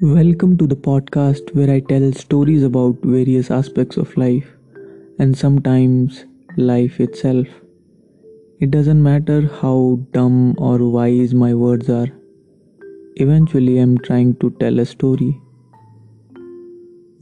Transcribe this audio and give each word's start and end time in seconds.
Welcome 0.00 0.56
to 0.58 0.66
the 0.66 0.76
podcast 0.76 1.54
where 1.54 1.70
I 1.70 1.80
tell 1.80 2.12
stories 2.12 2.62
about 2.62 2.98
various 3.02 3.50
aspects 3.50 3.96
of 3.96 4.16
life 4.16 4.46
and 5.18 5.36
sometimes 5.36 6.24
life 6.56 7.00
itself. 7.00 7.46
It 8.60 8.70
doesn't 8.70 9.02
matter 9.02 9.50
how 9.60 10.00
dumb 10.12 10.54
or 10.58 10.78
wise 10.90 11.34
my 11.34 11.54
words 11.54 11.90
are, 11.90 12.08
eventually, 13.16 13.78
I'm 13.78 13.98
trying 13.98 14.36
to 14.36 14.50
tell 14.60 14.78
a 14.78 14.86
story. 14.86 15.40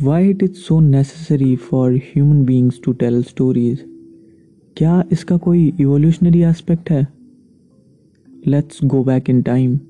Why 0.00 0.20
it 0.20 0.42
is 0.42 0.64
so 0.64 0.80
necessary 0.80 1.56
for 1.56 1.92
human 1.92 2.44
beings 2.44 2.78
to 2.80 2.94
tell 2.94 3.22
stories? 3.22 3.80
क्या 4.76 5.04
इसका 5.12 5.36
कोई 5.36 5.74
evolutionary 5.80 6.42
aspect 6.42 6.90
है 6.90 7.08
let's 8.46 8.84
go 8.84 9.04
back 9.04 9.30
in 9.30 9.42
time 9.42 9.80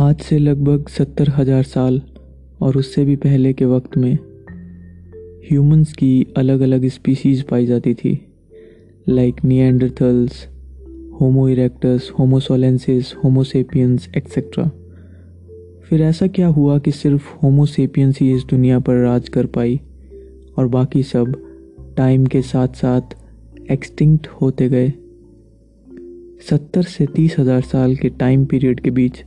आज 0.00 0.20
से 0.20 0.38
लगभग 0.38 0.88
सत्तर 0.88 1.28
हज़ार 1.28 1.62
साल 1.62 2.02
और 2.60 2.76
उससे 2.76 3.04
भी 3.04 3.16
पहले 3.16 3.52
के 3.52 3.64
वक्त 3.64 3.96
में 3.96 4.18
ह्यूमंस 5.50 5.92
की 5.92 6.26
अलग 6.36 6.60
अलग 6.60 6.86
स्पीशीज़ 6.86 7.44
पाई 7.50 7.66
जाती 7.66 7.94
थी 7.94 8.26
like 9.08 9.44
Neanderthals 9.44 10.48
Homo 11.20 11.48
erectus 11.48 12.12
Homo soloensis 12.18 13.14
Homo sapiens 13.24 14.08
etcetera 14.16 14.70
फिर 15.84 16.02
ऐसा 16.02 16.26
क्या 16.26 16.46
हुआ 16.46 16.78
कि 16.78 16.90
सिर्फ़ 16.90 17.36
होमोसेपियंस 17.42 18.18
ही 18.20 18.32
इस 18.32 18.44
दुनिया 18.44 18.78
पर 18.78 18.94
राज 18.94 19.28
कर 19.28 19.46
पाई 19.46 19.80
और 20.58 20.66
बाकी 20.66 21.02
सब 21.02 21.34
टाइम 21.96 22.26
के 22.26 22.42
साथ 22.42 22.68
साथ 22.68 23.02
एक्सटिंक्ट 23.70 24.26
होते 24.26 24.68
गए? 24.68 24.92
सत्तर 26.50 26.82
से 26.82 27.06
तीस 27.06 27.36
हज़ार 27.38 27.60
साल 27.60 27.96
के 27.96 28.08
टाइम 28.08 28.44
पीरियड 28.44 28.80
के 28.80 28.90
बीच 28.90 29.24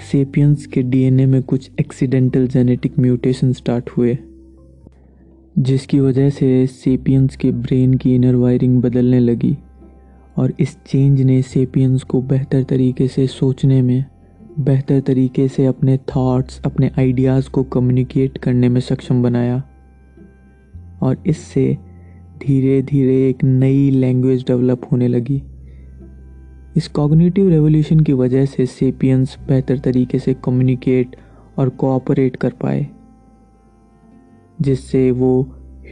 सेपियंस 0.00 0.66
के 0.66 0.82
डीएनए 0.82 1.26
में 1.26 1.42
कुछ 1.42 1.70
एक्सीडेंटल 1.80 2.46
जेनेटिक 2.48 2.98
म्यूटेशन 2.98 3.52
स्टार्ट 3.52 3.90
हुए, 3.90 4.18
जिसकी 5.58 6.00
वजह 6.00 6.30
से 6.30 6.66
सेपियंस 6.66 7.36
के 7.36 7.50
ब्रेन 7.52 7.94
की 7.94 8.14
इनर 8.14 8.34
वायरिंग 8.34 8.80
बदलने 8.82 9.18
लगी 9.18 9.56
और 10.36 10.52
इस 10.60 10.76
चेंज 10.86 11.20
ने 11.20 11.42
सेपियंस 11.42 12.02
को 12.02 12.22
बेहतर 12.22 12.62
तरीके 12.62 13.08
से 13.08 13.26
सोचने 13.26 13.82
में, 13.82 14.04
बेहतर 14.60 15.00
तरीके 15.00 15.48
से 15.48 15.66
अपने 15.66 15.96
थॉट्स 15.96 16.60
अपने 16.64 16.90
आइडियाज़ 16.98 17.50
को 17.50 17.62
कम्युनिकेट 17.62 18.38
करने 18.38 18.68
में 18.68 18.80
सक्षम 18.80 19.22
बनाया 19.22 19.62
और 21.02 21.22
इससे 21.26 21.76
धीरे 22.46 22.82
धीरे 22.82 23.28
एक 23.28 23.44
नई 23.44 23.90
लैंग्वेज 23.90 24.42
डेवलप 24.42 24.88
होने 24.92 25.08
लगी। 25.08 25.42
इस 26.76 26.88
कॉग्निटिव 26.88 27.48
रेवोल्यूशन 27.48 28.00
की 28.00 28.12
वजह 28.12 28.44
से 28.44 28.66
सेपियंस 28.66 29.38
बेहतर 29.48 29.78
तरीके 29.78 30.18
से 30.18 30.34
कम्युनिकेट 30.34 31.16
और 31.58 31.68
कोऑपरेट 31.68 32.36
कर 32.36 32.50
पाए, 32.50 32.86
जिससे 34.60 35.10
वो 35.10 35.42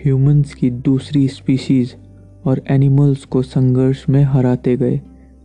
ह्यूमंस 0.05 0.55
की 0.55 0.70
दूसरी 0.70 1.29
स्पीशीज़ 1.29 1.95
और 2.45 2.62
एनिमल्स 2.70 3.25
को 3.25 3.43
संघर्ष 3.43 4.09
में 4.09 4.23
हराते 4.23 4.77
गए 4.77 5.01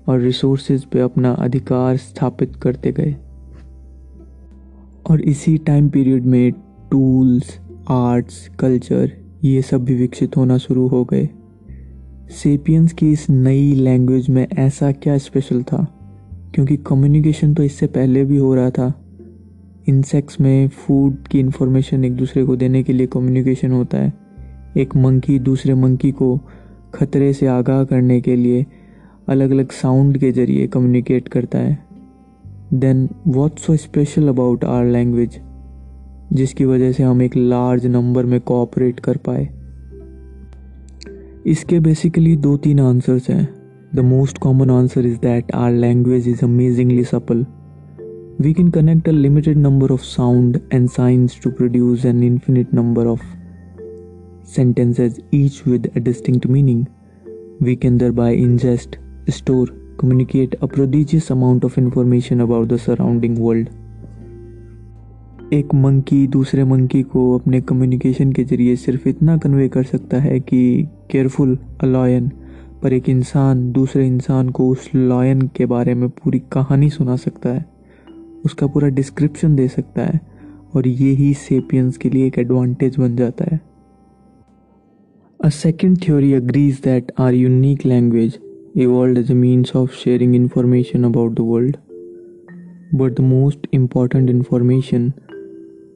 और 0.08 0.20
रिसोर्सेज 0.20 0.86
पे 0.86 1.00
अपना 1.00 1.32
अधिकार 1.32 1.98
स्थापित 1.98 2.56
करते 2.56 2.92
गए। 2.92 3.16
और 5.10 5.22
इसी 5.22 5.58
टाइम 5.58 5.90
पीरियड 5.90 6.26
में 6.26 6.52
टूल्स, 6.92 7.60
आर्ट्स, 7.90 8.48
कल्चर, 8.60 9.12
ये 9.44 9.62
सब 9.62 9.84
भी 9.84 9.96
विकसित 9.96 10.38
होना 10.38 10.58
शुरू 10.58 10.88
हो 10.88 11.06
गए। 11.06 11.30
सेपियंस 12.32 12.94
की 12.94 13.12
इस 13.12 13.30
नई 13.30 13.74
लैंग्वेज 13.74 14.30
में 14.30 14.48
ऐसा 14.54 14.92
क्या 14.92 15.18
स्पेशल 15.18 15.64
था? 15.64 16.00
क्योंकि 16.56 16.78
कम्युनिकेशन 16.78 17.54
तो 17.54 17.64
इससे 17.64 17.88
पहले 17.88 18.26
भी 18.26 18.38
हो 18.38 18.56
रहा 18.56 18.70
था। 18.70 18.94
इंसेक्ट्स 19.90 20.42
में 20.42 20.68
फ़ूड 20.68 21.28
की 21.28 21.40
इंफॉर्मेशन 21.40 22.06
एक 22.06 22.16
दूसरे 22.16 22.44
को 22.44 22.56
देने 22.56 22.84
के 22.84 22.94
लिए 22.94 23.08
कम्युनिकेशन 23.08 23.72
होता 23.72 23.98
है। 23.98 24.14
एक 24.78 24.96
मंकी 24.96 25.40
दूसरे 25.40 25.74
मंकी 25.74 26.12
को 26.12 26.40
खतरे 26.94 27.34
से 27.34 27.48
आगाह 27.48 27.84
करने 27.84 28.22
के 28.22 28.36
लिए 28.36 28.66
अलग 29.30 29.52
अलग 29.52 29.72
साउंड 29.72 30.18
के 30.18 30.32
ज़रिए 30.32 30.68
कम्युनिकेट 30.68 31.28
करता 31.28 31.60
है। 31.60 31.80
Then 32.74 33.10
what 33.28 33.60
so 33.60 33.76
special 33.76 34.28
about 34.28 34.66
our 34.66 34.86
language 34.86 35.40
जिसकी 36.34 36.66
वजह 36.66 36.92
से 36.92 37.04
हम 37.04 37.22
एक 37.22 37.36
लार्ज 37.38 37.86
नंबर 37.86 38.26
में 38.26 38.40
कोऑपरेट 38.42 39.00
कर 39.00 39.18
पाए। 39.18 39.50
इसके 41.46 41.80
बेसिकली 41.80 42.36
दो 42.36 42.56
तीन 42.58 42.80
आंसर्स 42.80 43.30
हैं. 43.30 43.48
The 43.96 44.00
most 44.00 44.38
common 44.38 44.70
answer 44.70 45.06
is 45.06 45.18
that 45.18 45.52
our 45.56 45.72
language 45.72 46.28
is 46.28 46.44
amazingly 46.46 47.04
simple 47.04 47.46
we 48.42 48.54
can 48.54 48.70
connect 48.72 49.10
a 49.10 49.12
limited 49.12 49.58
number 49.58 49.92
of 49.92 50.02
sound 50.02 50.60
and 50.74 50.88
signs 50.90 51.40
to 51.44 51.50
produce 51.52 52.06
an 52.06 52.24
infinite 52.24 52.74
number 52.74 53.08
of 53.08 53.24
sentences 54.56 55.22
each 55.34 55.62
with 55.68 55.90
a 55.98 56.00
distinct 56.00 56.48
meaning 56.48 56.86
we 57.62 57.76
can 57.76 57.98
thereby 58.12 58.36
ingest 58.36 58.98
store 59.30 59.70
communicate 60.00 60.56
a 60.56 60.66
prodigious 60.66 61.32
amount 61.32 61.66
of 61.66 61.80
information 61.80 62.40
about 62.40 62.68
the 62.68 62.78
surrounding 62.78 63.38
world 63.40 63.70
एक 65.54 65.74
monkey 65.76 66.26
दूसरे 66.28 66.64
monkey 66.64 67.02
को 67.04 67.24
अपने 67.38 67.62
communication 67.62 68.32
के 68.34 68.44
ज़रिए 68.44 68.76
सिर्फ़ 68.76 69.08
इतना 69.10 69.38
convey 69.38 69.68
कर 69.70 69.84
सकता 69.84 70.18
है 70.18 70.40
कि 70.40 70.62
केयरफुल 71.12 71.58
अ 71.82 71.86
लॉयन 71.86 72.30
पर 72.84 72.94
एक 72.94 73.10
इंसान 73.10 73.72
दूसरे 73.72 74.06
इंसान 74.08 74.50
को 74.50 74.70
उस 74.70 74.90
लॉयन 74.96 75.42
के 75.48 75.66
बारे 75.66 75.94
में 75.94 76.08
पूरी 76.10 76.40
कहानी 76.54 76.90
सुना 76.90 77.16
सकता 77.16 77.50
है 77.50 77.66
उसका 78.46 78.68
पूरा 78.68 78.88
डिस्क्रिप्शन 78.92 79.56
दे 79.56 79.68
सकता 79.68 80.06
है 80.06 80.20
और 80.76 80.88
ये 80.88 81.12
ही 81.12 81.34
सेपियंस 81.34 81.98
के 81.98 82.10
लिए 82.10 82.28
एक 82.28 82.40
एडवांटेज 82.40 82.98
बन 83.00 83.16
जाता 83.16 83.52
है 83.52 83.60
a 85.40 85.50
second 85.50 85.98
theory 86.06 86.34
agrees 86.34 86.82
that 86.84 87.12
our 87.20 87.34
unique 87.34 87.86
language 87.86 88.40
evolved 88.76 89.18
as 89.20 89.30
a 89.30 89.36
means 89.36 89.72
of 89.72 89.94
sharing 89.94 90.34
information 90.34 91.06
about 91.06 91.36
the 91.36 91.44
world. 91.44 91.78
But 92.92 93.16
the 93.16 93.22
most 93.24 93.68
important 93.72 94.30
information 94.30 95.14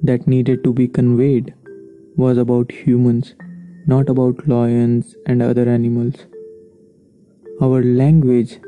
that 0.02 0.28
needed 0.28 0.64
to 0.64 0.74
be 0.74 0.88
conveyed 0.88 1.54
was 2.16 2.38
about 2.38 2.72
humans, 2.72 3.36
not 3.86 4.10
about 4.10 4.48
lions 4.48 5.16
and 5.26 5.42
other 5.42 5.70
animals. 5.70 6.16
Our 7.62 7.84
language 7.84 8.60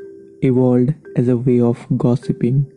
evolved 0.42 0.94
as 1.16 1.28
a 1.28 1.36
way 1.36 1.60
of 1.60 1.86
gossiping. 1.96 2.72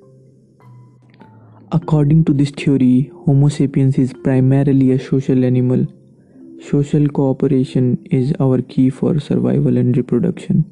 According 1.71 2.25
to 2.25 2.33
this 2.33 2.51
theory, 2.51 3.11
Homo 3.25 3.49
sapiens 3.49 3.97
is 3.97 4.13
primarily 4.13 4.91
a 4.91 4.99
social 4.99 5.43
animal. 5.43 5.87
Social 6.61 7.07
cooperation 7.07 8.05
is 8.11 8.33
our 8.39 8.61
key 8.61 8.89
for 8.89 9.19
survival 9.19 9.77
and 9.77 9.97
reproduction. 9.97 10.65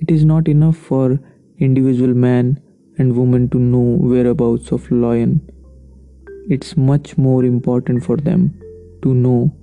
It 0.00 0.10
is 0.10 0.24
not 0.24 0.48
enough 0.48 0.76
for 0.76 1.18
individual 1.58 2.14
man 2.14 2.60
and 2.98 3.16
woman 3.16 3.48
to 3.50 3.58
know 3.58 3.96
whereabouts 3.98 4.72
of 4.72 4.90
lion 4.90 5.40
it's 6.48 6.76
much 6.76 7.16
more 7.16 7.44
important 7.44 8.04
for 8.04 8.16
them 8.16 8.60
to 9.02 9.14
know 9.14 9.54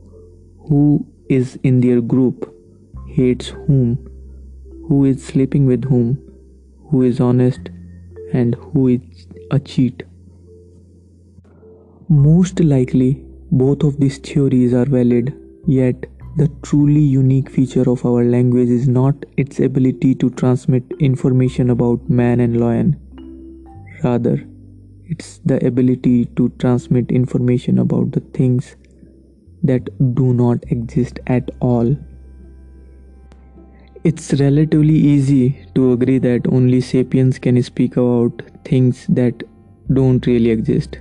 who 0.67 1.05
is 1.29 1.59
in 1.63 1.81
their 1.81 2.01
group, 2.01 2.53
hates 3.07 3.47
whom, 3.47 3.97
who 4.87 5.05
is 5.05 5.23
sleeping 5.23 5.65
with 5.65 5.85
whom, 5.85 6.17
who 6.89 7.03
is 7.03 7.19
honest, 7.19 7.69
and 8.33 8.55
who 8.55 8.87
is 8.87 9.27
a 9.51 9.59
cheat. 9.59 10.03
Most 12.09 12.59
likely, 12.59 13.23
both 13.51 13.83
of 13.83 13.99
these 13.99 14.17
theories 14.17 14.73
are 14.73 14.85
valid, 14.85 15.33
yet, 15.67 16.05
the 16.37 16.47
truly 16.63 17.01
unique 17.01 17.49
feature 17.49 17.89
of 17.89 18.05
our 18.05 18.23
language 18.23 18.69
is 18.69 18.87
not 18.87 19.15
its 19.35 19.59
ability 19.59 20.15
to 20.15 20.29
transmit 20.29 20.83
information 20.99 21.69
about 21.69 22.09
man 22.09 22.39
and 22.39 22.59
lion. 22.59 22.97
Rather, 24.03 24.45
it's 25.11 25.41
the 25.45 25.57
ability 25.67 26.25
to 26.37 26.47
transmit 26.57 27.11
information 27.11 27.79
about 27.79 28.13
the 28.13 28.21
things 28.37 28.77
that 29.61 29.89
do 30.15 30.33
not 30.33 30.63
exist 30.71 31.19
at 31.27 31.51
all. 31.59 31.97
It's 34.05 34.33
relatively 34.39 34.95
easy 34.95 35.67
to 35.75 35.91
agree 35.91 36.17
that 36.19 36.47
only 36.47 36.79
sapiens 36.79 37.37
can 37.39 37.61
speak 37.61 37.97
about 37.97 38.41
things 38.63 39.05
that 39.09 39.43
don't 39.93 40.25
really 40.25 40.49
exist. 40.49 40.97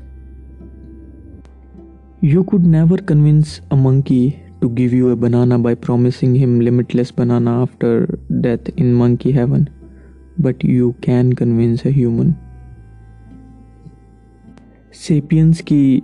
You 2.21 2.45
could 2.45 2.67
never 2.67 2.99
convince 2.99 3.61
a 3.71 3.77
monkey 3.77 4.43
to 4.61 4.69
give 4.71 4.93
you 4.93 5.11
a 5.11 5.17
banana 5.17 5.59
by 5.59 5.75
promising 5.77 6.35
him 6.35 6.61
limitless 6.61 7.13
banana 7.13 7.63
after 7.63 8.19
death 8.41 8.69
in 8.77 8.93
monkey 8.93 9.31
heaven, 9.31 9.71
but 10.39 10.63
you 10.63 10.95
can 11.01 11.33
convince 11.33 11.85
a 11.87 11.91
human. 11.91 12.39
Sapiens 14.95 15.61
की 15.61 16.03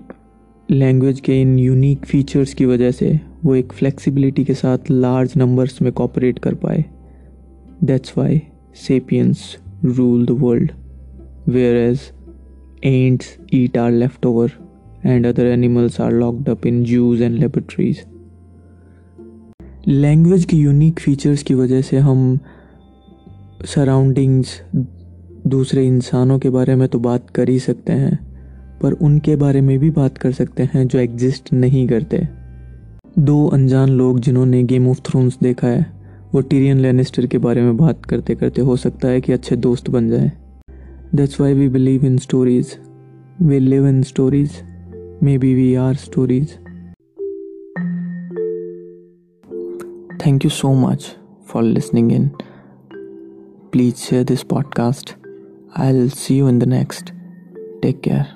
language 0.71 1.21
के 1.21 1.41
इन 1.41 1.59
unique 1.59 2.05
features 2.06 2.55
की 2.55 2.65
वजह 2.65 2.91
से 2.91 3.21
वो 3.44 3.55
एक 3.55 3.73
flexibility 3.73 4.44
के 4.44 4.55
साथ 4.55 4.91
लार्ज 4.91 5.33
नंबर्स 5.37 5.83
में 5.83 5.93
कॉपरेट 5.93 6.38
कर 6.38 6.55
पाए 6.55 6.85
that's 7.85 8.19
why 8.19 8.43
Sapiens 8.75 9.56
rule 9.85 10.27
the 10.27 10.31
world 10.31 10.73
whereas 11.77 12.11
ants 12.85 13.38
eat 13.50 13.77
our 13.77 13.91
leftover, 13.91 14.53
and 15.03 15.27
other 15.27 15.50
animals 15.53 15.99
are 16.00 16.11
locked 16.11 16.49
up 16.49 16.67
in 16.67 16.85
zoos 16.85 17.21
and 17.23 17.38
laboratories. 17.44 17.97
Language 19.88 20.44
की 20.44 20.56
यूनिक 20.56 21.00
फीचर्स 21.00 21.43
की 21.43 21.55
वजह 21.55 21.83
से 21.83 21.97
हम 21.97 22.38
सराउंडिंग्स 23.65 24.61
दूसरे 25.47 25.87
इंसानों 25.87 26.38
के 26.38 26.50
बारे 26.50 26.75
में 26.77 26.88
तो 26.88 26.99
बात 26.99 27.31
कर 27.31 27.49
ही 27.49 27.59
सकते 27.59 27.93
हैं 27.93 28.25
पर 28.82 28.93
उनके 28.93 29.37
बारे 29.37 29.61
में 29.61 29.78
भी 29.78 29.90
बात 29.90 30.19
कर 30.19 30.32
सकते 30.32 30.69
हैं 30.75 30.87
जो 30.88 30.99
एग्जिस्ट 30.99 31.52
नहीं 31.52 31.88
करते। 31.88 32.28
दो 33.19 33.46
अनजान 33.46 33.88
लोग 33.88 34.20
जिन्होंने 34.20 34.62
गेम 34.62 34.88
ऑफ़ 34.88 35.00
थ्रोन्स 35.00 35.38
देखा 35.43 35.69
है, 35.69 35.87
वो 36.34 36.40
टीरियन 36.40 36.78
लेनिस्टर 36.78 37.26
के 37.26 37.38
बारे 37.38 37.62
में 37.62 37.76
बात 37.76 38.05
करते 38.05 38.34
करते 38.34 38.61
हो 38.61 38.76
सकता 38.76 39.08
है 39.08 39.20
कि 39.20 39.32
अच्छे 39.32 39.56
दोस्त 39.56 39.90
बन 39.90 40.08
जाए। 40.08 40.32
That's 41.14 41.40
why 41.40 41.55
we 41.55 41.69
believe 41.69 42.05
in 42.05 42.19
stories 42.19 42.76
we 43.43 43.58
live 43.58 43.88
in 43.88 44.02
stories 44.02 44.50
maybe 45.38 45.55
we 45.55 45.75
are 45.75 45.94
stories 45.94 46.49
thank 50.26 50.44
you 50.44 50.50
so 50.50 50.75
much 50.75 51.17
for 51.46 51.62
listening 51.62 52.12
in 52.12 52.28
please 53.73 53.94
share 53.94 54.25
this 54.25 54.43
podcast 54.43 55.17
I 55.76 55.93
will 55.93 56.11
see 56.11 56.38
you 56.38 56.49
in 56.49 56.58
the 56.58 56.64
next 56.64 57.12
take 57.82 58.00
care 58.00 58.36